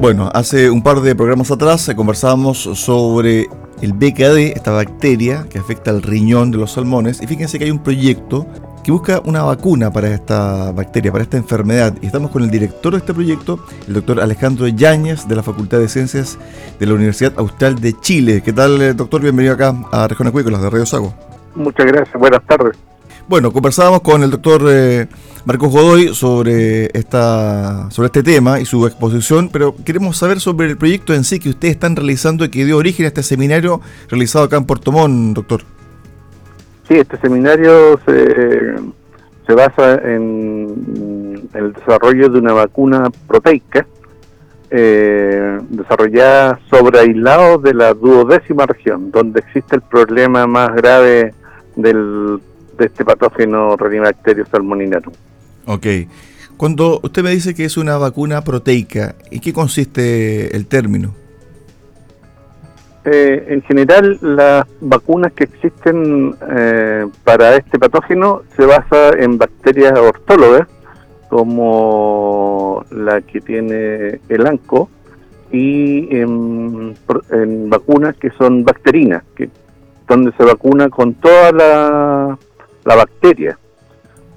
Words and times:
Bueno, 0.00 0.30
hace 0.32 0.70
un 0.70 0.80
par 0.80 1.00
de 1.00 1.16
programas 1.16 1.50
atrás 1.50 1.90
conversábamos 1.96 2.56
sobre 2.58 3.48
el 3.82 3.92
BKD, 3.92 4.54
esta 4.54 4.70
bacteria 4.70 5.46
que 5.50 5.58
afecta 5.58 5.90
al 5.90 6.02
riñón 6.02 6.52
de 6.52 6.58
los 6.58 6.72
salmones. 6.72 7.20
Y 7.20 7.26
fíjense 7.26 7.58
que 7.58 7.64
hay 7.64 7.72
un 7.72 7.82
proyecto 7.82 8.46
que 8.84 8.92
busca 8.92 9.20
una 9.24 9.42
vacuna 9.42 9.92
para 9.92 10.08
esta 10.08 10.70
bacteria, 10.70 11.10
para 11.10 11.24
esta 11.24 11.36
enfermedad. 11.36 11.94
Y 12.00 12.06
estamos 12.06 12.30
con 12.30 12.44
el 12.44 12.50
director 12.50 12.92
de 12.92 12.98
este 12.98 13.12
proyecto, 13.12 13.58
el 13.88 13.94
doctor 13.94 14.20
Alejandro 14.20 14.68
Yáñez, 14.68 15.26
de 15.26 15.34
la 15.34 15.42
Facultad 15.42 15.80
de 15.80 15.88
Ciencias 15.88 16.38
de 16.78 16.86
la 16.86 16.94
Universidad 16.94 17.32
Austral 17.36 17.80
de 17.80 17.92
Chile. 18.00 18.40
¿Qué 18.44 18.52
tal, 18.52 18.80
eh, 18.80 18.94
doctor? 18.94 19.20
Bienvenido 19.20 19.54
acá 19.54 19.74
a 19.90 20.06
Región 20.06 20.28
Acuícolas 20.28 20.62
de 20.62 20.70
Radio 20.70 20.86
Sago. 20.86 21.12
Muchas 21.56 21.86
gracias, 21.86 22.14
buenas 22.20 22.44
tardes. 22.46 22.87
Bueno, 23.28 23.52
conversábamos 23.52 24.00
con 24.00 24.22
el 24.22 24.30
doctor 24.30 24.62
eh, 24.70 25.06
Marcos 25.44 25.70
Godoy 25.70 26.14
sobre, 26.14 26.86
esta, 26.98 27.90
sobre 27.90 28.06
este 28.06 28.22
tema 28.22 28.58
y 28.58 28.64
su 28.64 28.86
exposición, 28.86 29.50
pero 29.52 29.74
queremos 29.84 30.16
saber 30.16 30.40
sobre 30.40 30.68
el 30.68 30.78
proyecto 30.78 31.12
en 31.12 31.24
sí 31.24 31.38
que 31.38 31.50
ustedes 31.50 31.74
están 31.74 31.94
realizando 31.94 32.46
y 32.46 32.48
que 32.48 32.64
dio 32.64 32.78
origen 32.78 33.04
a 33.04 33.08
este 33.08 33.22
seminario 33.22 33.82
realizado 34.08 34.46
acá 34.46 34.56
en 34.56 34.64
Puerto 34.64 34.92
Montt, 34.92 35.36
doctor. 35.36 35.60
Sí, 36.88 36.94
este 36.94 37.18
seminario 37.18 38.00
se, 38.06 38.76
se 39.46 39.52
basa 39.52 39.96
en, 39.96 41.50
el 41.52 41.74
desarrollo 41.74 42.30
de 42.30 42.38
una 42.38 42.54
vacuna 42.54 43.10
proteica 43.26 43.86
eh, 44.70 45.58
desarrollada 45.68 46.58
sobre 46.70 47.00
aislados 47.00 47.62
de 47.62 47.74
la 47.74 47.92
duodécima 47.92 48.64
región, 48.64 49.10
donde 49.10 49.40
existe 49.40 49.76
el 49.76 49.82
problema 49.82 50.46
más 50.46 50.74
grave 50.74 51.34
del 51.76 52.40
de 52.78 52.86
este 52.86 53.04
patógeno 53.04 53.76
Rhinobacterium 53.76 54.46
salmoninarum. 54.50 55.12
Ok. 55.66 55.86
Cuando 56.56 56.98
usted 57.02 57.22
me 57.22 57.30
dice 57.30 57.54
que 57.54 57.64
es 57.64 57.76
una 57.76 57.98
vacuna 57.98 58.42
proteica, 58.42 59.14
¿en 59.30 59.40
qué 59.40 59.52
consiste 59.52 60.56
el 60.56 60.66
término? 60.66 61.14
Eh, 63.04 63.44
en 63.48 63.62
general, 63.62 64.18
las 64.20 64.66
vacunas 64.80 65.32
que 65.32 65.44
existen 65.44 66.34
eh, 66.50 67.06
para 67.24 67.56
este 67.56 67.78
patógeno 67.78 68.42
se 68.56 68.66
basan 68.66 69.22
en 69.22 69.38
bacterias 69.38 69.98
ortólogas, 69.98 70.68
como 71.28 72.84
la 72.90 73.20
que 73.20 73.40
tiene 73.40 74.20
el 74.28 74.46
ANCO, 74.46 74.90
y 75.52 76.08
en, 76.14 76.94
vacunas 77.70 78.16
que 78.16 78.30
son 78.32 78.64
bacterinas, 78.64 79.22
que, 79.36 79.48
donde 80.06 80.32
se 80.32 80.44
vacuna 80.44 80.88
con 80.90 81.14
toda 81.14 81.52
la 81.52 82.38
la 82.88 82.96
bacteria. 82.96 83.58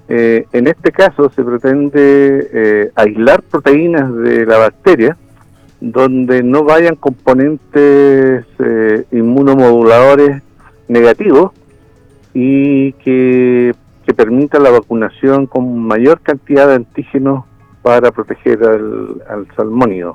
Eh, 0.08 0.44
en 0.52 0.66
este 0.66 0.92
caso 0.92 1.30
se 1.34 1.42
pretende 1.42 2.50
eh, 2.52 2.90
aislar 2.94 3.42
proteínas 3.42 4.14
de 4.14 4.44
la 4.44 4.58
bacteria 4.58 5.16
donde 5.80 6.42
no 6.42 6.62
vayan 6.64 6.96
componentes 6.96 8.44
eh, 8.58 9.04
inmunomoduladores 9.10 10.42
negativos 10.86 11.52
y 12.34 12.92
que, 13.04 13.74
que, 14.04 14.14
permita 14.14 14.58
la 14.58 14.70
vacunación 14.70 15.46
con 15.46 15.78
mayor 15.78 16.20
cantidad 16.20 16.68
de 16.68 16.74
antígenos 16.74 17.44
para 17.82 18.12
proteger 18.12 18.62
al, 18.64 19.22
al 19.28 19.46
salmónido 19.56 20.14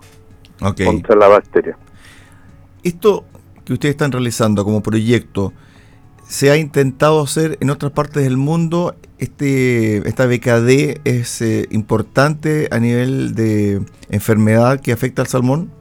contra 0.60 1.16
la 1.16 1.28
bacteria. 1.28 1.78
Esto 2.84 3.26
que 3.66 3.74
ustedes 3.74 3.94
están 3.94 4.12
realizando 4.12 4.64
como 4.64 4.82
proyecto, 4.82 5.54
se 6.28 6.52
ha 6.52 6.58
intentado 6.58 7.22
hacer 7.22 7.58
en 7.62 7.70
otras 7.70 7.92
partes 7.92 8.24
del 8.24 8.38
mundo. 8.38 8.96
Este, 9.18 9.98
esta 10.08 10.26
BKD 10.28 11.02
es 11.06 11.42
eh, 11.42 11.68
importante 11.72 12.68
a 12.72 12.80
nivel 12.80 13.34
de 13.34 13.82
enfermedad 14.10 14.80
que 14.80 14.92
afecta 14.92 15.22
al 15.24 15.28
salmón. 15.28 15.72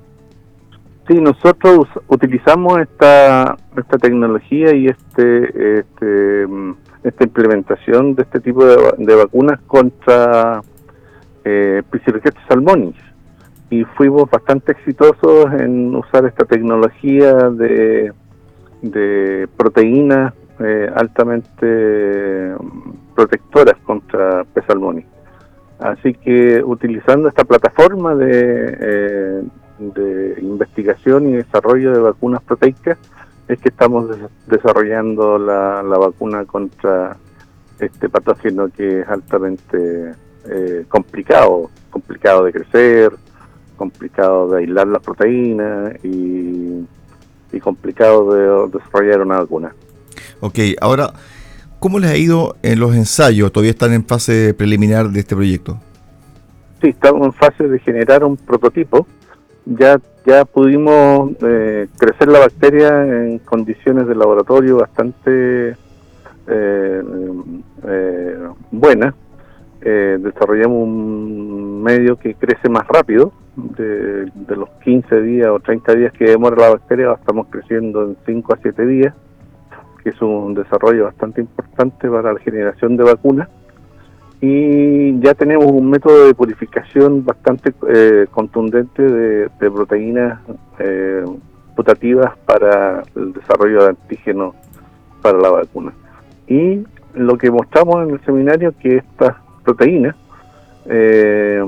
Sí, 1.08 1.14
nosotros 1.20 1.86
utilizamos 2.08 2.80
esta, 2.80 3.56
esta 3.77 3.98
tecnología 3.98 4.75
y 4.75 4.86
este, 4.88 5.78
este 5.78 6.47
esta 7.06 7.22
implementación 7.22 8.16
de 8.16 8.22
este 8.22 8.41
tipo 8.41 8.65
de, 8.65 9.15
vacunas 9.15 9.60
contra 9.69 10.60
eh, 11.44 11.82
salmonis 12.48 12.97
y 13.71 13.84
fuimos 13.97 14.28
bastante 14.28 14.72
exitosos 14.72 15.47
en 15.59 15.94
usar 15.94 16.26
esta 16.26 16.44
tecnología 16.44 17.32
de 17.50 18.12
de 18.82 19.48
proteínas 19.56 20.34
eh, 20.59 20.91
altamente 20.94 22.54
protectoras 23.14 23.76
contra 23.84 24.44
P. 24.44 24.62
Así 25.78 26.14
que 26.14 26.62
utilizando 26.64 27.28
esta 27.28 27.44
plataforma 27.44 28.15
de, 28.15 28.76
eh, 28.81 29.42
de 29.78 30.36
investigación 30.41 31.28
y 31.28 31.32
desarrollo 31.32 31.92
de 31.92 32.00
vacunas 32.00 32.42
proteicas 32.42 32.98
es 33.48 33.59
que 33.60 33.69
estamos 33.69 34.09
desarrollando 34.47 35.38
la, 35.38 35.82
vacuna 35.82 36.44
contra 36.44 37.16
este 37.78 38.09
patógeno 38.09 38.69
que 38.70 39.00
es 39.00 39.09
altamente 39.09 40.12
eh, 40.48 40.84
complicado, 40.88 41.70
complicado 41.91 42.44
de 42.44 42.53
crecer, 42.53 43.12
complicado 43.76 44.48
de 44.50 44.60
aislar 44.60 44.86
las 44.88 45.03
proteínas 45.03 45.92
y 46.04 46.86
y 47.56 47.61
complicado 47.61 48.33
de 48.34 48.78
desarrollar 48.78 49.21
una 49.22 49.39
vacuna. 49.39 49.75
Ok, 50.41 50.59
ahora, 50.81 51.12
¿cómo 51.78 51.99
les 51.99 52.11
ha 52.11 52.17
ido 52.17 52.56
en 52.62 52.78
los 52.78 52.94
ensayos? 52.94 53.50
¿Todavía 53.53 53.71
están 53.71 53.93
en 53.93 54.05
fase 54.05 54.55
preliminar 54.55 55.09
de 55.09 55.21
este 55.21 55.34
proyecto? 55.34 55.78
Sí, 56.81 56.89
estamos 56.89 57.27
en 57.27 57.33
fase 57.33 57.66
de 57.69 57.78
generar 57.78 58.22
un 58.25 58.37
prototipo. 58.37 59.06
Ya, 59.65 59.99
ya 60.27 60.45
pudimos 60.45 61.33
eh, 61.43 61.89
crecer 61.99 62.28
la 62.28 62.41
bacteria 62.41 63.05
en 63.05 63.39
condiciones 63.39 64.06
de 64.06 64.15
laboratorio 64.15 64.77
bastante 64.77 65.77
eh, 66.47 67.03
eh, 67.89 68.39
buenas. 68.71 69.15
desarrollamos 69.81 70.83
un 70.83 71.83
medio 71.83 72.16
que 72.16 72.34
crece 72.34 72.69
más 72.69 72.87
rápido 72.89 73.33
de, 73.56 74.31
los 74.49 74.69
15 74.84 75.22
días 75.22 75.49
o 75.49 75.59
30 75.59 75.94
días 75.94 76.12
que 76.12 76.25
demora 76.27 76.56
la 76.56 76.71
bacteria, 76.71 77.12
estamos 77.12 77.47
creciendo 77.50 78.05
en 78.05 78.17
5 78.27 78.55
a 78.55 78.59
7 78.62 78.87
días, 78.87 79.15
que 80.03 80.11
es 80.11 80.22
un 80.22 80.55
desarrollo 80.55 81.05
bastante 81.05 81.41
importante 81.41 82.09
para 82.09 82.33
la 82.33 82.41
generación 82.41 82.97
de 82.97 83.05
vacunas. 83.05 83.49
Y 84.41 85.19
ya 85.21 85.34
tenemos 85.34 85.66
un 85.66 85.89
método 85.89 86.27
de 86.27 86.34
purificación 86.34 87.25
bastante 87.25 87.72
eh, 87.89 88.27
contundente 88.31 89.03
de, 89.03 89.49
proteínas 89.59 90.41
eh, 90.78 91.25
putativas 91.75 92.37
para 92.45 93.03
el 93.15 93.33
desarrollo 93.33 93.84
de 93.84 93.89
antígenos 93.91 94.55
para 95.22 95.39
la 95.39 95.50
vacuna. 95.50 95.93
Y 96.47 96.84
lo 97.15 97.39
que 97.39 97.50
mostramos 97.50 98.06
en 98.06 98.15
el 98.15 98.21
seminario 98.25 98.75
que 98.78 98.99
estas 98.99 99.37
proteínas 99.65 100.15
eh, 100.84 101.65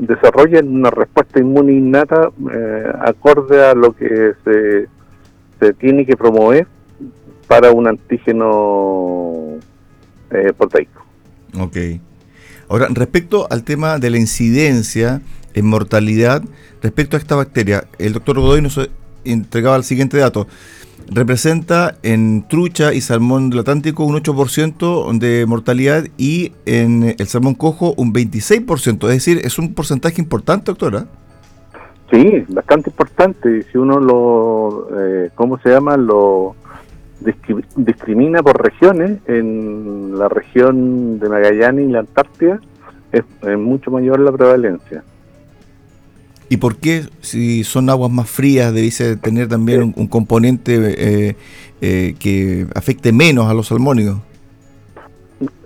desarrollen 0.00 0.68
una 0.68 0.90
respuesta 0.90 1.38
inmune 1.38 1.72
innata 1.72 2.30
eh, 2.52 2.92
acorde 3.00 3.64
a 3.64 3.74
lo 3.74 3.92
que 3.92 4.32
se, 4.44 4.88
se, 5.58 5.72
tiene 5.74 6.06
que 6.06 6.16
promover 6.16 6.66
para 7.46 7.70
un 7.70 7.86
antígeno 7.86 9.58
eh, 10.30 10.52
proteico. 10.56 11.04
Ok. 11.58 11.76
Ahora, 12.68 12.86
respecto 12.90 13.46
al 13.50 13.64
tema 13.64 13.98
de 13.98 14.10
la 14.10 14.18
incidencia 14.18 15.20
en 15.54 15.66
mortalidad, 15.66 16.42
respecto 16.80 17.16
a 17.16 17.20
esta 17.20 17.34
bacteria, 17.34 17.84
el 17.98 18.12
doctor 18.12 18.38
Godoy 18.38 18.62
nos 18.62 18.80
entregaba 19.24 19.76
el 19.76 19.84
siguiente 19.84 20.16
dato 20.16 20.46
representa 21.10 21.96
en 22.02 22.46
trucha 22.48 22.94
y 22.94 23.00
salmón 23.00 23.50
del 23.50 23.60
Atlántico 23.60 24.04
un 24.04 24.16
8% 24.16 25.18
de 25.18 25.44
mortalidad 25.46 26.04
y 26.16 26.52
en 26.66 27.14
el 27.18 27.26
salmón 27.26 27.54
cojo 27.54 27.94
un 27.96 28.12
26%. 28.12 29.08
Es 29.08 29.14
decir, 29.14 29.40
es 29.44 29.58
un 29.58 29.74
porcentaje 29.74 30.20
importante, 30.20 30.70
doctora. 30.70 31.06
Sí, 32.10 32.44
bastante 32.48 32.90
importante. 32.90 33.62
Si 33.70 33.78
uno 33.78 34.00
lo, 34.00 34.88
eh, 34.98 35.30
¿cómo 35.34 35.58
se 35.58 35.70
llama? 35.70 35.96
Lo 35.96 36.56
discrimina 37.76 38.42
por 38.42 38.62
regiones, 38.62 39.18
en 39.26 40.18
la 40.18 40.28
región 40.28 41.18
de 41.18 41.28
Magallanes 41.28 41.88
y 41.88 41.92
la 41.92 42.00
Antártida 42.00 42.58
es 43.12 43.24
mucho 43.58 43.90
mayor 43.90 44.20
la 44.20 44.32
prevalencia. 44.32 45.04
¿Y 46.52 46.56
por 46.56 46.78
qué, 46.78 47.08
si 47.20 47.62
son 47.62 47.88
aguas 47.90 48.10
más 48.10 48.28
frías, 48.28 48.74
debiese 48.74 49.14
tener 49.14 49.46
también 49.46 49.94
un, 49.94 50.08
componente 50.08 50.74
eh, 50.98 51.36
eh, 51.80 52.16
que 52.18 52.66
afecte 52.74 53.12
menos 53.12 53.48
a 53.48 53.54
los 53.54 53.68
salmónidos? 53.68 54.18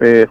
Eh, 0.01 0.27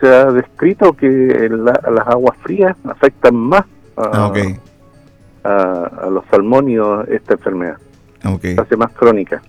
se 0.00 0.06
ha 0.06 0.26
descrito 0.30 0.92
que 0.92 1.48
las 1.50 2.06
aguas 2.06 2.38
frías 2.44 2.76
afectan 2.84 3.34
más 3.34 3.64
a, 3.96 4.32
ah, 5.42 6.08
los 6.12 6.24
salmónidos 6.30 7.08
esta 7.08 7.34
enfermedad. 7.34 7.78
Okay. 8.24 8.54
Se 8.54 8.60
hace 8.60 8.76
más 8.76 8.92
crónica. 8.92 9.42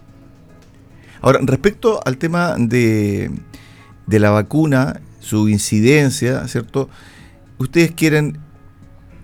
Ahora, 1.21 1.41
respecto 1.43 1.99
al 2.03 2.17
tema 2.17 2.55
de, 2.57 3.29
de 4.07 4.19
la 4.19 4.31
vacuna, 4.31 4.99
su 5.19 5.47
incidencia, 5.47 6.47
¿cierto? 6.47 6.89
Ustedes 7.59 7.91
quieren 7.91 8.39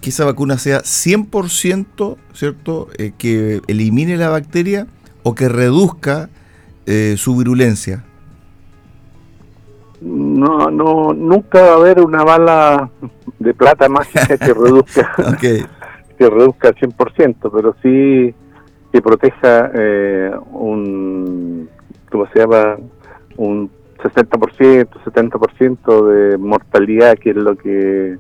que 0.06 0.12
esa 0.12 0.24
vacuna 0.24 0.60
sea 0.60 0.82
100%, 0.82 2.18
¿cierto?, 2.32 2.90
eh, 3.00 3.14
que 3.18 3.62
elimine 3.66 4.18
la 4.18 4.30
bacteria 4.30 4.86
o 5.24 5.34
que 5.34 5.50
reduzca 5.50 6.30
eh, 6.86 7.16
su 7.18 7.36
virulencia. 7.36 8.04
No, 10.02 10.70
no, 10.70 11.12
nunca 11.12 11.60
va 11.60 11.72
a 11.72 11.76
haber 11.78 12.02
una 12.02 12.24
bala 12.24 12.92
de 13.40 13.56
plata 13.56 13.90
mágica 13.90 14.38
que 14.38 14.54
reduzca, 14.54 15.12
que 15.42 16.30
reduzca 16.30 16.68
al 16.68 16.76
100%, 16.76 17.50
pero 17.52 17.76
sí 17.82 18.36
que 18.94 19.02
proteja 19.02 19.72
eh, 19.74 20.32
un, 20.52 21.68
¿cómo 22.12 22.28
se 22.32 22.42
llama? 22.42 22.78
Un 23.38 23.72
60%, 24.04 24.88
70% 25.04 26.08
de 26.12 26.38
mortalidad, 26.38 27.18
que 27.18 27.32
es 27.32 27.36
lo 27.36 27.58
que, 27.58 28.20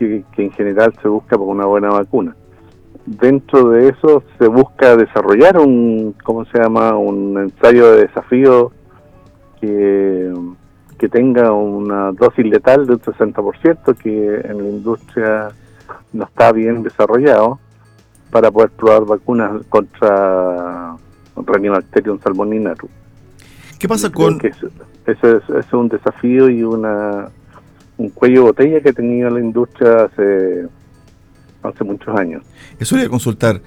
que, 0.00 0.24
en 0.44 0.52
general 0.52 0.94
se 1.02 1.08
busca 1.08 1.36
por 1.36 1.48
una 1.48 1.66
buena 1.66 1.90
vacuna. 1.90 2.34
Dentro 3.04 3.70
de 3.70 3.88
eso 3.88 4.22
se 4.38 4.46
busca 4.46 4.96
desarrollar 4.96 5.58
un, 5.58 6.14
¿cómo 6.24 6.44
se 6.46 6.58
llama? 6.58 6.96
Un 6.96 7.38
ensayo 7.38 7.92
de 7.92 8.06
desafío 8.06 8.72
que, 9.60 10.32
que 10.98 11.08
tenga 11.08 11.52
una 11.52 12.12
dosis 12.12 12.46
letal 12.46 12.86
de 12.86 12.94
un 12.94 13.00
60%, 13.00 13.96
que 13.96 14.40
en 14.48 14.58
la 14.58 14.68
industria 14.68 15.48
no 16.12 16.24
está 16.24 16.52
bien 16.52 16.82
desarrollado, 16.82 17.58
para 18.30 18.50
poder 18.50 18.70
probar 18.70 19.04
vacunas 19.04 19.66
contra 19.68 20.96
Rhinobacterium 21.36 22.20
salmoninarum. 22.20 22.88
¿Qué 23.78 23.88
pasa 23.88 24.10
con...? 24.10 24.40
ese 25.06 25.40
es, 25.58 25.72
un 25.72 25.88
desafío 25.88 26.48
y 26.48 26.62
una 26.62 27.28
un 28.00 28.08
cuello 28.10 28.36
de 28.36 28.40
botella 28.40 28.80
que 28.80 28.92
tenido 28.92 29.30
la 29.30 29.40
industria 29.40 30.04
hace, 30.04 30.66
hace 31.62 31.84
muchos 31.84 32.16
años. 32.18 32.42
Eso 32.78 32.96
voy 32.96 33.04
a 33.04 33.08
consultar. 33.08 33.60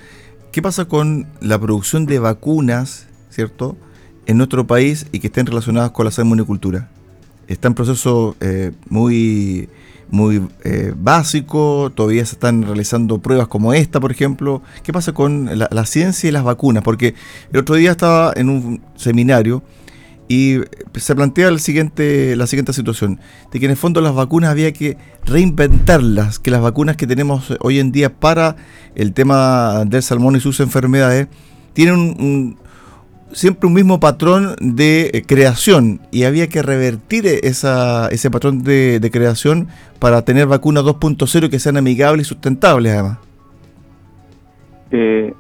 ¿Qué 0.52 0.62
pasa 0.62 0.86
con 0.86 1.28
la 1.40 1.60
producción 1.60 2.06
de 2.06 2.20
vacunas, 2.20 3.08
cierto, 3.30 3.78
en 4.26 4.38
nuestro 4.38 4.66
país 4.66 5.08
y 5.12 5.20
que 5.20 5.28
estén 5.28 5.46
relacionadas 5.46 5.92
con 5.92 6.06
la 6.06 6.12
salmonicultura? 6.12 6.90
Está 7.48 7.68
en 7.68 7.74
proceso 7.74 8.36
eh, 8.40 8.72
muy 8.90 9.70
muy 10.10 10.48
eh, 10.64 10.94
básico, 10.96 11.92
todavía 11.96 12.24
se 12.24 12.36
están 12.36 12.62
realizando 12.62 13.18
pruebas 13.18 13.48
como 13.48 13.74
esta, 13.74 14.00
por 14.00 14.12
ejemplo. 14.12 14.62
¿Qué 14.84 14.94
pasa 14.94 15.12
con 15.12 15.50
la, 15.58 15.86
ciencia 15.86 16.30
y 16.30 16.32
las 16.32 16.44
vacunas? 16.44 16.84
Porque 16.84 17.16
el 17.52 17.60
otro 17.60 17.74
día 17.74 17.90
estaba 17.90 18.32
en 18.36 18.50
un 18.50 18.82
seminario 18.96 19.64
y 20.28 20.60
se 20.96 21.16
plantea 21.16 21.50
el 21.50 21.60
siguiente, 21.60 22.36
la 22.36 22.48
siguiente 22.48 22.74
situación, 22.74 23.20
de 23.52 23.60
que 23.60 23.66
en 23.66 23.72
el 23.72 23.78
fondo 23.78 24.02
las 24.02 24.16
vacunas 24.16 24.52
había 24.52 24.72
que 24.72 24.98
reinventarlas, 25.26 26.40
que 26.40 26.52
las 26.52 26.62
vacunas 26.62 26.98
que 26.98 27.08
tenemos 27.08 27.54
hoy 27.60 27.80
en 27.80 27.92
día 27.92 28.14
para 28.14 28.56
el 28.96 29.14
tema 29.14 29.84
del 29.86 30.02
salmón 30.02 30.36
y 30.36 30.40
sus 30.40 30.60
enfermedades 30.60 31.28
tienen 31.74 31.96
un, 31.96 32.58
siempre 33.34 33.68
un 33.68 33.74
mismo 33.74 34.00
patrón 34.00 34.56
de 34.60 35.10
eh, 35.14 35.24
creación 35.26 36.02
y 36.12 36.24
había 36.24 36.48
que 36.48 36.62
revertir 36.62 37.26
esa, 37.26 38.08
ese 38.10 38.32
patrón 38.32 38.64
de, 38.64 39.10
creación 39.12 39.68
para 40.00 40.24
tener 40.24 40.48
vacunas 40.48 40.84
2.0 40.84 41.50
que 41.50 41.60
sean 41.60 41.78
amigables 41.78 42.28
y 42.28 42.30
sustentables 42.30 42.94
además. 42.94 43.18
Eh, 44.92 45.34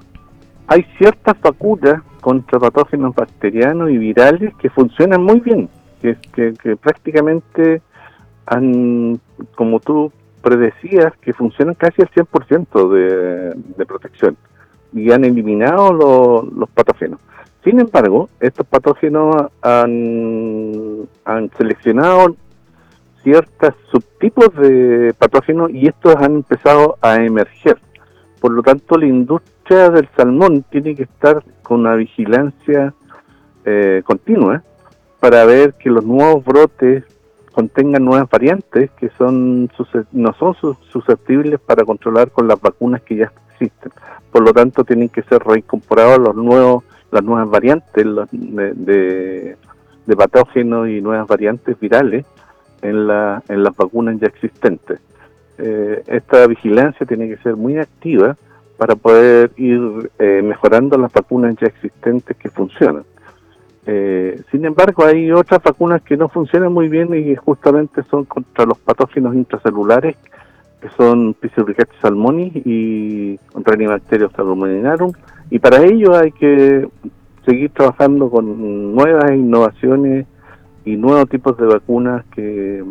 hay 0.68 0.86
ciertas 0.98 1.40
vacunas 1.42 2.02
contra 2.24 2.58
patógenos 2.58 3.14
bacterianos 3.14 3.92
y 3.92 3.98
virales 3.98 4.56
que 4.56 4.70
funcionan 4.70 5.22
muy 5.22 5.42
bien, 5.42 5.70
que, 6.02 6.78
prácticamente 6.82 7.82
han, 8.46 9.20
como 9.56 9.82
tú 9.82 10.12
predecías, 10.42 11.14
que 11.18 11.34
funcionan 11.34 11.76
casi 11.76 12.02
al 12.02 12.10
100% 12.10 12.90
de, 12.90 13.54
de 13.78 13.86
protección 13.86 14.38
y 14.94 15.12
han 15.12 15.26
eliminado 15.26 15.92
los 15.94 16.70
patógenos. 16.70 17.20
Sin 17.64 17.80
embargo, 17.80 18.30
estos 18.40 18.66
patógenos 18.68 19.36
han, 19.62 21.08
han 21.26 21.52
seleccionado 21.58 22.36
ciertos 23.22 23.74
subtipos 23.92 24.54
de 24.56 25.14
patógenos 25.18 25.72
y 25.72 25.88
estos 25.88 26.16
han 26.16 26.36
empezado 26.36 26.98
a 27.02 27.16
emerger. 27.16 27.78
Por 28.40 28.52
lo 28.52 28.62
tanto, 28.62 28.98
la 28.98 29.08
industria 29.08 29.53
del 29.70 30.10
salmón 30.16 30.64
tiene 30.70 30.96
que 30.96 31.04
estar 31.04 31.44
con 31.62 31.82
una 31.82 31.96
vigilancia 31.96 32.94
eh, 33.66 34.04
continua 34.06 34.64
para 35.20 35.46
ver 35.46 35.74
que 35.76 35.90
los 35.90 36.06
nuevos 36.06 36.44
brotes 36.44 37.04
contengan 37.54 38.04
nuevas 38.04 38.30
variantes 38.30 38.92
que 38.92 39.10
son 39.18 39.70
no 40.12 40.34
son 40.34 40.56
susceptibles 40.92 41.60
para 41.60 41.86
controlar 41.86 42.32
con 42.32 42.48
las 42.48 42.60
vacunas 42.60 43.02
que 43.02 43.16
ya 43.16 43.32
existen. 43.52 43.92
Por 44.32 44.44
lo 44.44 44.52
tanto, 44.54 44.84
tienen 44.84 45.10
que 45.10 45.22
ser 45.24 45.42
reincorporados 45.44 46.20
los 46.20 46.36
nuevos 46.36 46.84
las 47.12 47.24
nuevas 47.24 47.48
variantes 47.50 48.06
de, 48.32 49.56
patógenos 50.18 50.90
y 50.90 51.00
nuevas 51.00 51.28
variantes 51.28 51.80
virales 51.80 52.26
en, 52.82 53.08
la, 53.08 53.44
en 53.48 53.64
las 53.64 53.76
vacunas 53.76 54.20
ya 54.20 54.28
existentes. 54.28 55.00
Eh, 55.60 56.04
esta 56.08 56.48
vigilancia 56.48 57.06
tiene 57.06 57.30
que 57.30 57.38
ser 57.38 57.56
muy 57.56 57.78
activa 57.78 58.36
para 58.78 58.96
poder 58.96 59.52
ir 59.58 60.12
eh, 60.20 60.42
mejorando 60.44 60.98
las 60.98 61.12
vacunas 61.14 61.56
ya 61.60 61.68
existentes 61.68 62.36
que 62.38 62.50
funcionan. 62.50 63.04
Eh, 63.86 64.42
sin 64.50 64.66
embargo, 64.66 65.06
hay 65.06 65.32
otras 65.32 65.62
vacunas 65.62 66.02
que 66.02 66.16
no 66.16 66.30
funcionan 66.30 66.72
muy 66.72 66.88
bien 66.88 67.14
y 67.14 67.36
justamente 67.36 68.04
son 68.04 68.26
contra 68.26 68.66
los 68.66 68.80
patógenos 68.80 69.36
intracelulares, 69.36 70.16
que 70.82 70.90
son 70.98 71.34
Picoricactis 71.34 72.00
salmoni 72.02 72.52
y 72.66 73.40
Rhinobacterium 73.56 74.32
salmoninarum, 74.36 75.12
y 75.50 75.60
para 75.60 75.84
ello 75.84 76.16
hay 76.16 76.32
que 76.32 76.88
seguir 77.46 77.72
trabajando 77.72 78.30
con 78.30 78.96
nuevas 78.96 79.32
innovaciones 79.32 80.26
y 80.86 80.96
nuevos 80.96 81.30
tipos 81.30 81.58
de 81.58 81.66
vacunas 81.66 82.26
que, 82.34 82.84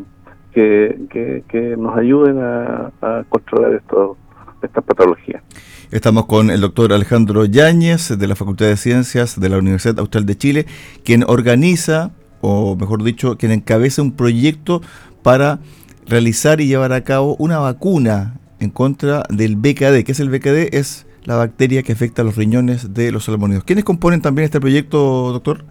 que, 0.52 1.76
nos 1.78 1.96
ayuden 1.96 2.38
a, 2.40 3.24
controlar 3.28 3.74
esto, 3.74 4.16
estas 4.62 4.84
patologías. 4.84 5.42
Estamos 5.90 6.24
con 6.24 6.50
el 6.50 6.62
doctor 6.62 6.92
Alejandro 6.92 7.44
Yáñez 7.44 8.16
de 8.18 8.26
la 8.26 8.34
Facultad 8.34 8.66
de 8.66 8.76
Ciencias 8.76 9.38
de 9.38 9.48
la 9.48 9.58
Universidad 9.58 9.98
Austral 9.98 10.24
de 10.24 10.36
Chile, 10.36 10.66
quien 11.04 11.24
organiza, 11.26 12.12
o 12.40 12.76
mejor 12.76 13.02
dicho, 13.02 13.36
quien 13.36 13.52
encabeza 13.52 14.00
un 14.00 14.12
proyecto 14.12 14.80
para 15.22 15.58
realizar 16.06 16.60
y 16.60 16.66
llevar 16.66 16.92
a 16.92 17.04
cabo 17.04 17.36
una 17.38 17.58
vacuna 17.58 18.38
en 18.58 18.70
contra 18.70 19.24
del 19.28 19.56
BKD. 19.56 20.04
¿Qué 20.04 20.12
es 20.12 20.20
el 20.20 20.30
BKD? 20.30 20.74
Es 20.74 21.06
la 21.24 21.36
bacteria 21.36 21.82
que 21.82 21.92
afecta 21.92 22.22
a 22.22 22.24
los 22.24 22.36
riñones 22.36 22.94
de 22.94 23.12
los 23.12 23.24
salmónidos. 23.24 23.64
¿Quiénes 23.64 23.84
componen 23.84 24.22
también 24.22 24.44
este 24.44 24.60
proyecto, 24.60 25.32
doctor? 25.32 25.64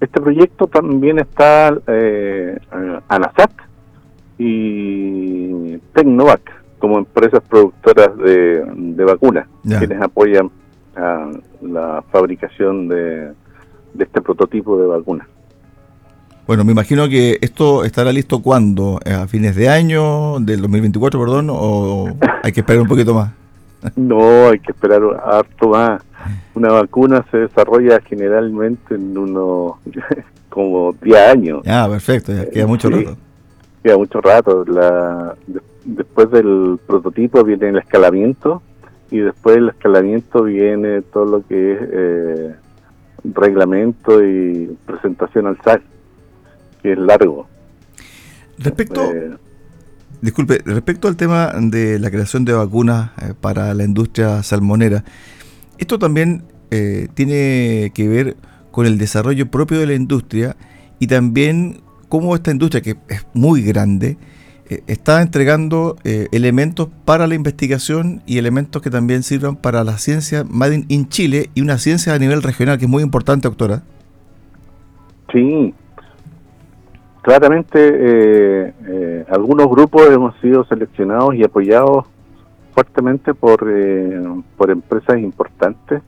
Este 0.00 0.20
proyecto 0.20 0.66
también 0.66 1.20
está 1.20 1.78
eh, 1.86 2.58
ANASAC 3.08 3.52
y 4.36 5.78
Tecnovac 5.94 6.61
como 6.82 6.98
empresas 6.98 7.40
productoras 7.48 8.10
de, 8.18 9.04
vacunas, 9.04 9.46
quienes 9.62 10.02
apoyan 10.02 10.50
a 10.96 11.30
la 11.62 12.02
fabricación 12.10 12.88
de, 12.88 13.30
este 13.96 14.20
prototipo 14.20 14.76
de 14.80 14.88
vacuna. 14.88 15.28
Bueno, 16.44 16.64
me 16.64 16.72
imagino 16.72 17.08
que 17.08 17.38
esto 17.40 17.84
estará 17.84 18.10
listo 18.10 18.42
cuándo, 18.42 18.98
a 19.06 19.28
fines 19.28 19.54
de 19.54 19.68
año, 19.68 20.40
del 20.40 20.60
2024, 20.60 21.20
perdón, 21.20 21.50
o 21.52 22.08
hay 22.42 22.50
que 22.50 22.62
esperar 22.62 22.82
un 22.82 22.88
poquito 22.88 23.14
más. 23.14 23.30
No, 23.96 24.48
hay 24.48 24.60
que 24.60 24.70
esperar 24.70 25.02
harto 25.24 25.70
más. 25.70 26.00
Una 26.54 26.68
vacuna 26.68 27.24
se 27.32 27.38
desarrolla 27.38 28.00
generalmente 28.00 28.94
en 28.94 29.18
unos 29.18 29.72
como 30.48 30.92
10 31.02 31.18
años. 31.28 31.62
Ah, 31.66 31.88
perfecto, 31.90 32.32
ya 32.32 32.48
queda 32.48 32.66
mucho 32.68 32.88
rato. 32.90 33.16
Queda 33.82 33.96
mucho 33.96 34.20
rato. 34.20 34.64
La, 34.66 35.34
después 35.84 36.30
del 36.30 36.78
prototipo 36.86 37.44
viene 37.44 37.70
el 37.70 37.78
escalamiento 37.78 38.62
y 39.10 39.18
después 39.18 39.56
del 39.56 39.68
escalamiento 39.70 40.44
viene 40.44 41.02
todo 41.02 41.24
lo 41.24 41.46
que 41.46 41.72
es 41.72 41.78
eh, 41.82 42.54
reglamento 43.24 44.24
y 44.24 44.76
presentación 44.86 45.46
al 45.46 45.60
SAC, 45.62 45.82
que 46.82 46.92
es 46.92 46.98
largo. 46.98 47.46
Respecto... 48.58 49.12
Eh, 49.12 49.36
Disculpe, 50.22 50.60
respecto 50.64 51.08
al 51.08 51.16
tema 51.16 51.52
de 51.60 51.98
la 51.98 52.08
creación 52.08 52.44
de 52.44 52.52
vacunas 52.52 53.10
eh, 53.20 53.34
para 53.38 53.74
la 53.74 53.82
industria 53.82 54.40
salmonera, 54.44 55.02
esto 55.78 55.98
también 55.98 56.44
eh, 56.70 57.08
tiene 57.14 57.90
que 57.92 58.06
ver 58.06 58.36
con 58.70 58.86
el 58.86 58.98
desarrollo 58.98 59.50
propio 59.50 59.80
de 59.80 59.86
la 59.86 59.94
industria 59.94 60.56
y 61.00 61.08
también 61.08 61.80
cómo 62.08 62.36
esta 62.36 62.52
industria, 62.52 62.82
que 62.82 62.96
es 63.08 63.26
muy 63.34 63.62
grande, 63.62 64.16
está 64.86 65.22
entregando 65.22 65.96
elementos 66.04 66.88
para 67.04 67.26
la 67.26 67.34
investigación 67.34 68.22
y 68.26 68.38
elementos 68.38 68.82
que 68.82 68.90
también 68.90 69.22
sirvan 69.22 69.56
para 69.56 69.84
la 69.84 69.98
ciencia 69.98 70.44
Made 70.48 70.84
in 70.88 71.08
Chile 71.08 71.50
y 71.54 71.60
una 71.60 71.78
ciencia 71.78 72.14
a 72.14 72.18
nivel 72.18 72.42
regional 72.42 72.78
que 72.78 72.84
es 72.84 72.90
muy 72.90 73.02
importante, 73.02 73.48
doctora. 73.48 73.82
Sí, 75.32 75.74
claramente 77.22 77.78
eh, 77.78 78.74
eh, 78.86 79.24
algunos 79.30 79.68
grupos 79.68 80.10
hemos 80.10 80.38
sido 80.40 80.64
seleccionados 80.64 81.34
y 81.34 81.44
apoyados 81.44 82.04
fuertemente 82.74 83.32
por, 83.32 83.66
eh, 83.66 84.22
por 84.56 84.70
empresas 84.70 85.18
importantes 85.18 86.02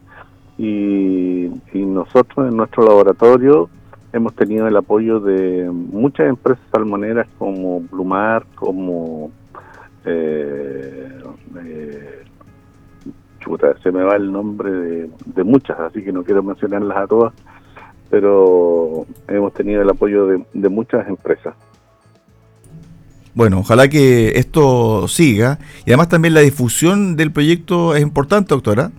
y, 0.59 1.50
nosotros 1.75 2.49
en 2.50 2.56
nuestro 2.56 2.85
laboratorio 2.85 3.68
hemos 4.14 4.35
tenido 4.35 4.68
el 4.68 4.76
apoyo 4.76 5.18
de 5.18 5.68
muchas 5.71 6.28
empresas 6.28 6.64
salmoneras 6.73 7.26
como 7.37 7.80
Blumar, 7.80 8.47
como 8.54 9.33
eh, 10.04 11.09
chuta, 13.40 13.76
se 13.83 13.90
me 13.90 14.02
va 14.02 14.14
el 14.16 14.30
nombre 14.30 14.71
de, 14.71 15.11
de 15.26 15.44
muchas, 15.44 15.78
así 15.80 16.02
que 16.02 16.12
no 16.12 16.23
quiero 16.23 16.42
mencionarlas 16.42 16.97
a 16.97 17.06
todas, 17.09 17.33
pero 18.09 19.06
hemos 19.26 19.52
tenido 19.52 19.83
el 19.83 19.90
apoyo 19.90 20.26
de, 20.26 20.68
muchas 20.68 21.09
empresas. 21.09 21.54
Bueno, 23.35 23.59
ojalá 23.59 23.88
que 23.88 24.38
esto 24.38 25.09
siga 25.09 25.59
y 25.85 25.90
además 25.90 26.09
también 26.09 26.35
la 26.35 26.40
difusión 26.40 27.16
del 27.16 27.33
proyecto 27.33 27.97
es 27.97 28.02
importante, 28.02 28.54
doctora. 28.54 28.92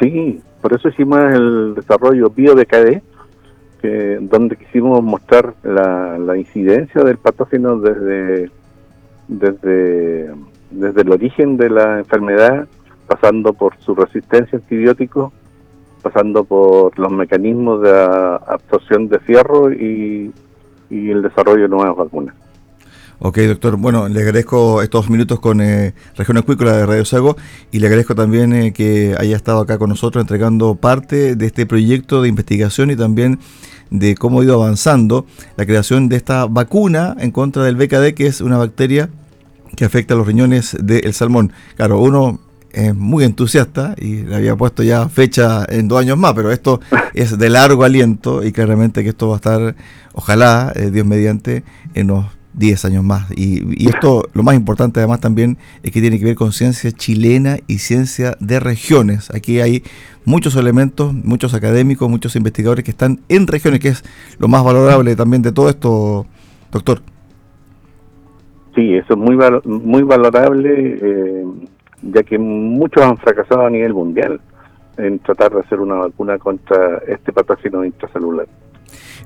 Sí, 0.00 0.40
por 0.62 0.72
eso 0.72 0.88
hicimos 0.88 1.18
el 1.18 1.74
desarrollo 1.74 2.30
BioBKD, 2.30 3.02
donde 3.82 4.56
quisimos 4.56 5.02
mostrar 5.02 5.54
la, 5.62 6.36
incidencia 6.36 7.02
del 7.02 7.18
patógeno 7.18 7.78
desde, 7.78 8.50
desde, 9.28 10.30
desde 10.70 11.00
el 11.00 11.10
origen 11.10 11.56
de 11.56 11.70
la 11.70 11.98
enfermedad, 11.98 12.66
pasando 13.06 13.52
por 13.52 13.76
su 13.78 13.94
resistencia 13.94 14.58
a 14.58 14.60
antibióticos 14.60 15.32
pasando 16.00 16.44
por 16.44 16.98
los 16.98 17.12
mecanismos 17.12 17.82
de 17.82 17.90
absorción 17.90 19.08
de 19.08 19.18
fierro 19.20 19.72
y, 19.72 20.32
el 20.90 21.22
desarrollo 21.22 21.62
de 21.62 21.68
nuevas 21.68 21.96
vacunas. 21.96 22.34
Ok, 23.20 23.38
doctor. 23.38 23.76
Bueno, 23.76 24.08
le 24.08 24.22
agradezco 24.22 24.82
estos 24.82 25.08
minutos 25.08 25.38
con 25.38 25.60
eh, 25.60 25.94
Región 26.16 26.38
Acuícola 26.38 26.76
de 26.76 26.86
Radio 26.86 27.04
Sago 27.04 27.36
y 27.70 27.78
le 27.78 27.86
agradezco 27.86 28.16
también 28.16 28.52
eh, 28.52 28.72
que 28.72 29.14
haya 29.16 29.36
estado 29.36 29.60
acá 29.60 29.78
con 29.78 29.90
nosotros 29.90 30.22
entregando 30.22 30.74
parte 30.74 31.36
de 31.36 31.46
este 31.46 31.64
proyecto 31.64 32.22
de 32.22 32.28
investigación 32.28 32.90
y 32.90 32.96
también 32.96 33.38
de 33.90 34.14
cómo 34.14 34.40
ha 34.40 34.44
ido 34.44 34.54
avanzando 34.54 35.26
la 35.56 35.66
creación 35.66 36.08
de 36.08 36.16
esta 36.16 36.46
vacuna 36.46 37.16
en 37.18 37.30
contra 37.30 37.64
del 37.64 37.76
BKD, 37.76 38.14
que 38.14 38.26
es 38.26 38.40
una 38.40 38.56
bacteria 38.56 39.10
que 39.76 39.84
afecta 39.84 40.14
a 40.14 40.16
los 40.16 40.26
riñones 40.26 40.76
del 40.80 41.12
salmón. 41.12 41.52
Claro, 41.76 42.00
uno 42.00 42.40
es 42.72 42.94
muy 42.94 43.24
entusiasta 43.24 43.94
y 43.98 44.22
le 44.22 44.36
había 44.36 44.56
puesto 44.56 44.82
ya 44.82 45.08
fecha 45.08 45.64
en 45.68 45.88
dos 45.88 46.00
años 46.00 46.16
más, 46.16 46.34
pero 46.34 46.50
esto 46.52 46.80
es 47.14 47.36
de 47.36 47.50
largo 47.50 47.84
aliento 47.84 48.44
y 48.44 48.52
claramente 48.52 49.02
que 49.02 49.10
esto 49.10 49.28
va 49.28 49.34
a 49.34 49.36
estar, 49.36 49.76
ojalá, 50.12 50.72
eh, 50.74 50.90
Dios 50.90 51.06
mediante, 51.06 51.64
en 51.94 52.10
unos 52.10 52.26
10 52.54 52.84
años 52.84 53.04
más. 53.04 53.30
Y, 53.36 53.88
esto, 53.88 54.28
lo 54.34 54.42
más 54.42 54.54
importante 54.54 55.00
además 55.00 55.20
también, 55.20 55.58
es 55.82 55.92
que 55.92 56.00
tiene 56.00 56.18
que 56.18 56.24
ver 56.24 56.34
con 56.34 56.52
ciencia 56.52 56.90
chilena 56.92 57.58
y 57.66 57.78
ciencia 57.78 58.36
de 58.40 58.60
regiones. 58.60 59.32
Aquí 59.34 59.60
hay 59.60 59.82
muchos 60.24 60.56
elementos, 60.56 61.12
muchos 61.12 61.54
académicos, 61.54 62.08
muchos 62.08 62.36
investigadores 62.36 62.84
que 62.84 62.90
están 62.90 63.20
en 63.28 63.46
regiones, 63.46 63.80
que 63.80 63.88
es 63.88 64.04
lo 64.38 64.48
más 64.48 64.64
valorable 64.64 65.16
también 65.16 65.42
de 65.42 65.52
todo 65.52 65.68
esto, 65.68 66.26
doctor. 66.70 67.00
Sí, 68.74 68.94
eso 68.94 69.14
es 69.14 69.18
muy, 69.18 69.36
muy 69.64 70.02
valorable. 70.02 70.98
Eh, 71.02 71.44
ya 72.02 72.22
que 72.22 72.38
muchos 72.38 73.02
han 73.02 73.16
fracasado 73.18 73.66
a 73.66 73.70
nivel 73.70 73.94
mundial 73.94 74.40
en 74.96 75.18
tratar 75.20 75.52
de 75.52 75.60
hacer 75.60 75.80
una 75.80 75.94
vacuna 75.94 76.38
contra 76.38 76.98
este 77.06 77.32
patógeno 77.32 77.84
intracelular. 77.84 78.46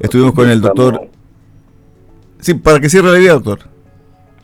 Estuvimos 0.00 0.32
con 0.32 0.48
el 0.48 0.60
doctor... 0.60 1.08
Sí, 2.44 2.52
para 2.52 2.78
que 2.78 2.90
cierre 2.90 3.10
la 3.10 3.18
idea, 3.18 3.32
doctor. 3.32 3.60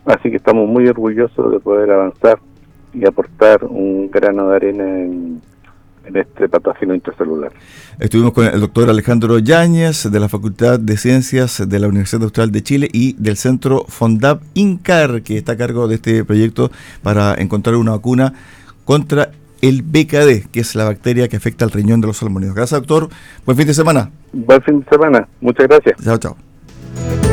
Así 0.05 0.31
que 0.31 0.37
estamos 0.37 0.67
muy 0.67 0.87
orgullosos 0.87 1.51
de 1.51 1.59
poder 1.59 1.91
avanzar 1.91 2.39
y 2.95 3.05
aportar 3.05 3.63
un 3.63 4.09
grano 4.09 4.49
de 4.49 4.55
arena 4.55 4.83
en, 4.83 5.39
en 6.05 6.17
este 6.17 6.49
patógeno 6.49 6.95
intracelular. 6.95 7.51
Estuvimos 7.99 8.33
con 8.33 8.47
el 8.47 8.59
doctor 8.59 8.89
Alejandro 8.89 9.37
Yáñez 9.37 10.11
de 10.11 10.19
la 10.19 10.29
Facultad 10.29 10.79
de 10.79 10.97
Ciencias 10.97 11.69
de 11.69 11.79
la 11.79 11.87
Universidad 11.89 12.23
Austral 12.23 12.51
de 12.51 12.63
Chile 12.63 12.89
y 12.91 13.13
del 13.21 13.37
Centro 13.37 13.85
Fondap 13.87 14.41
INCAR, 14.55 15.21
que 15.21 15.37
está 15.37 15.51
a 15.51 15.57
cargo 15.57 15.87
de 15.87 15.93
este 15.93 16.25
proyecto 16.25 16.71
para 17.03 17.35
encontrar 17.35 17.75
una 17.75 17.91
vacuna 17.91 18.33
contra 18.83 19.29
el 19.61 19.83
BKD, 19.83 20.49
que 20.51 20.61
es 20.61 20.73
la 20.73 20.85
bacteria 20.85 21.27
que 21.27 21.37
afecta 21.37 21.65
al 21.65 21.71
riñón 21.71 22.01
de 22.01 22.07
los 22.07 22.17
salmónidos. 22.17 22.55
Gracias, 22.55 22.81
doctor. 22.81 23.09
Buen 23.45 23.55
fin 23.55 23.67
de 23.67 23.75
semana. 23.75 24.09
Buen 24.33 24.59
fin 24.63 24.79
de 24.79 24.89
semana. 24.89 25.27
Muchas 25.39 25.67
gracias. 25.67 26.03
Chao, 26.03 26.17
chao. 26.17 27.30